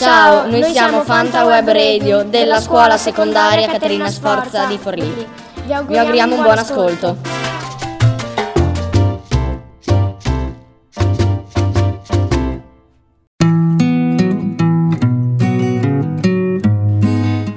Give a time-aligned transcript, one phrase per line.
[0.00, 5.28] Ciao, noi siamo Fanta Web Radio della scuola secondaria Caterina Sforza di Forlì.
[5.66, 7.18] Vi auguriamo un buon ascolto.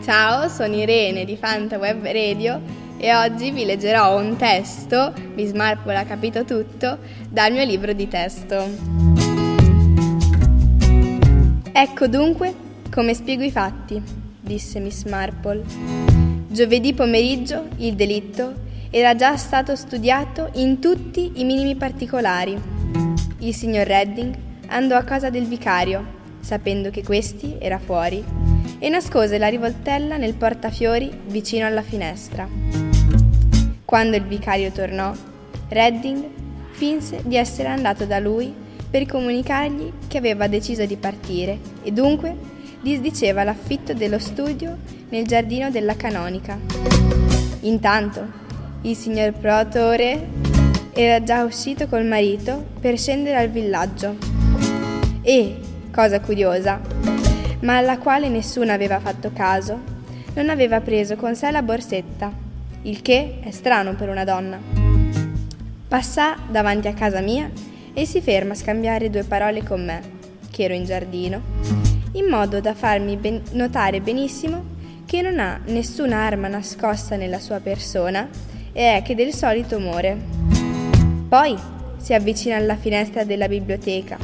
[0.04, 2.60] Ciao, sono Irene di Fanta Web Radio
[2.98, 6.98] e oggi vi leggerò un testo, Miss Marple ha capito tutto,
[7.30, 9.03] dal mio libro di testo.
[11.76, 12.54] Ecco dunque
[12.92, 14.00] come spiego i fatti,
[14.40, 15.64] disse Miss Marple.
[16.48, 18.54] Giovedì pomeriggio il delitto
[18.92, 22.56] era già stato studiato in tutti i minimi particolari.
[23.40, 24.36] Il signor Redding
[24.68, 26.06] andò a casa del vicario,
[26.42, 28.24] sapendo che questi era fuori,
[28.78, 32.48] e nascose la rivoltella nel portafiori vicino alla finestra.
[33.84, 35.12] Quando il vicario tornò,
[35.70, 36.24] Redding
[36.70, 38.54] finse di essere andato da lui
[38.94, 42.38] per comunicargli che aveva deciso di partire e dunque
[42.80, 44.78] disdiceva l'affitto dello studio
[45.10, 46.60] nel giardino della canonica.
[47.62, 48.24] Intanto
[48.82, 50.28] il signor Protore
[50.94, 54.16] era già uscito col marito per scendere al villaggio
[55.24, 55.58] e,
[55.92, 56.80] cosa curiosa,
[57.62, 59.80] ma alla quale nessuno aveva fatto caso,
[60.36, 62.32] non aveva preso con sé la borsetta,
[62.84, 64.60] il che è strano per una donna.
[65.88, 67.50] Passà davanti a casa mia
[67.94, 70.02] e si ferma a scambiare due parole con me,
[70.52, 71.42] che ero in giardino,
[72.14, 74.72] in modo da farmi ben- notare benissimo
[75.06, 78.28] che non ha nessuna arma nascosta nella sua persona
[78.72, 80.18] e è che del solito umore.
[81.28, 81.56] Poi
[81.98, 84.18] si avvicina alla finestra della biblioteca,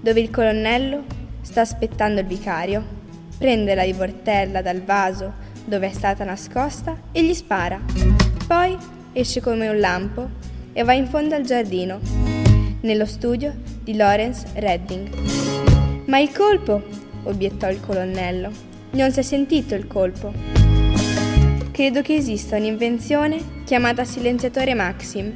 [0.00, 1.04] dove il colonnello
[1.42, 2.84] sta aspettando il vicario,
[3.38, 7.80] prende la rivoltella dal vaso dove è stata nascosta e gli spara.
[8.46, 8.76] Poi
[9.12, 10.28] esce come un lampo
[10.72, 12.00] e va in fondo al giardino,
[12.80, 15.08] nello studio di Lawrence Redding.
[16.06, 16.82] Ma il colpo,
[17.24, 18.50] obiettò il colonnello.
[18.92, 20.32] Non si è sentito il colpo.
[21.70, 25.32] Credo che esista un'invenzione chiamata silenziatore Maxim.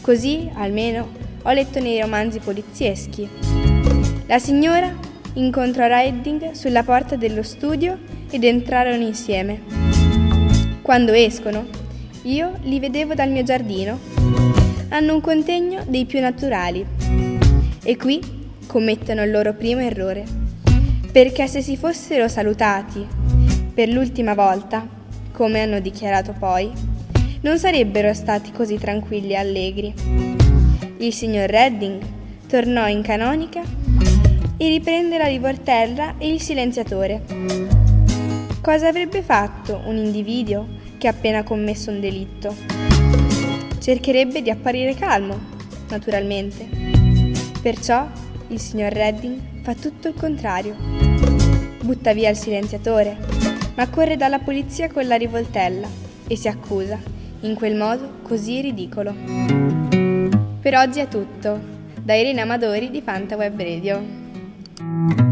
[0.00, 1.08] Così, almeno,
[1.42, 3.28] ho letto nei romanzi polizieschi.
[4.26, 4.92] La signora
[5.34, 7.98] incontrò Redding sulla porta dello studio
[8.30, 9.62] ed entrarono insieme.
[10.82, 11.66] Quando escono,
[12.22, 13.98] io li vedevo dal mio giardino.
[14.88, 16.95] Hanno un contegno dei più naturali.
[17.88, 18.20] E qui
[18.66, 20.24] commettono il loro primo errore.
[21.12, 23.06] Perché se si fossero salutati
[23.72, 24.84] per l'ultima volta,
[25.30, 26.68] come hanno dichiarato poi,
[27.42, 29.94] non sarebbero stati così tranquilli e allegri.
[30.96, 32.02] Il signor Redding
[32.48, 33.62] tornò in canonica
[34.56, 37.22] e riprende la rivoltella e il silenziatore.
[38.60, 40.66] Cosa avrebbe fatto un individuo
[40.98, 42.52] che ha appena commesso un delitto?
[43.78, 45.38] Cercherebbe di apparire calmo,
[45.88, 46.95] naturalmente.
[47.62, 48.06] Perciò
[48.48, 50.76] il signor Redding fa tutto il contrario.
[51.82, 53.16] Butta via il silenziatore,
[53.74, 55.88] ma corre dalla polizia con la rivoltella
[56.26, 56.98] e si accusa,
[57.40, 59.14] in quel modo così ridicolo.
[60.60, 61.74] Per oggi è tutto.
[62.00, 65.25] Da Irene Amadori di Fanta Web Radio.